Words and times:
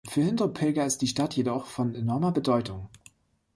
Für 0.09 0.23
Hindu-Pilger 0.23 0.83
ist 0.87 1.03
die 1.03 1.07
Stadt 1.07 1.35
jedoch 1.35 1.67
von 1.67 1.93
enormer 1.93 2.31
Bedeutung. 2.31 2.89